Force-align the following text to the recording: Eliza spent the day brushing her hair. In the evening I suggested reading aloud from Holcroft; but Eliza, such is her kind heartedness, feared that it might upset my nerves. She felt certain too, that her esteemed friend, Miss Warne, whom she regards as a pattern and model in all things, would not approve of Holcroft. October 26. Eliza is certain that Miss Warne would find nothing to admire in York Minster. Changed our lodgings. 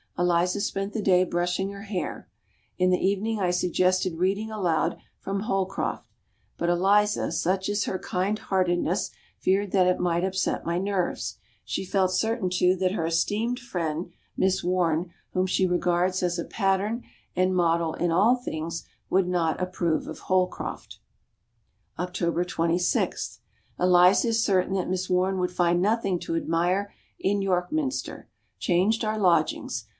Eliza 0.17 0.61
spent 0.61 0.93
the 0.93 1.01
day 1.01 1.23
brushing 1.23 1.71
her 1.71 1.83
hair. 1.83 2.27
In 2.77 2.89
the 2.91 2.97
evening 2.99 3.39
I 3.39 3.49
suggested 3.49 4.15
reading 4.17 4.51
aloud 4.51 4.97
from 5.19 5.41
Holcroft; 5.41 6.07
but 6.57 6.69
Eliza, 6.69 7.31
such 7.31 7.69
is 7.69 7.85
her 7.85 7.97
kind 7.97 8.37
heartedness, 8.37 9.09
feared 9.39 9.71
that 9.71 9.87
it 9.87 9.99
might 9.99 10.23
upset 10.23 10.65
my 10.65 10.77
nerves. 10.77 11.37
She 11.65 11.85
felt 11.85 12.11
certain 12.11 12.49
too, 12.51 12.75
that 12.77 12.91
her 12.91 13.05
esteemed 13.05 13.59
friend, 13.59 14.11
Miss 14.37 14.63
Warne, 14.63 15.11
whom 15.33 15.47
she 15.47 15.65
regards 15.65 16.21
as 16.21 16.37
a 16.37 16.45
pattern 16.45 17.03
and 17.35 17.55
model 17.55 17.93
in 17.95 18.11
all 18.11 18.35
things, 18.35 18.83
would 19.09 19.27
not 19.27 19.59
approve 19.61 20.07
of 20.07 20.19
Holcroft. 20.19 20.99
October 21.97 22.43
26. 22.43 23.39
Eliza 23.79 24.27
is 24.29 24.43
certain 24.43 24.73
that 24.73 24.89
Miss 24.89 25.09
Warne 25.09 25.39
would 25.39 25.51
find 25.51 25.81
nothing 25.81 26.19
to 26.19 26.35
admire 26.35 26.93
in 27.19 27.41
York 27.41 27.71
Minster. 27.71 28.29
Changed 28.59 29.03
our 29.03 29.17
lodgings. 29.17 29.85